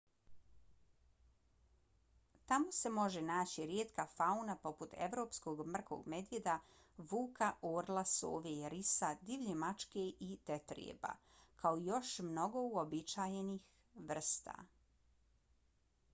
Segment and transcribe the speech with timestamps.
[2.51, 6.55] tamo se može naći rijetka fauna poput evropskog mrkog medvjeda
[7.11, 11.11] vuka orla sove risa divlje mačke i tetrijeba
[11.63, 13.71] kao i još mnogo uobičajenih
[14.13, 14.57] vrsta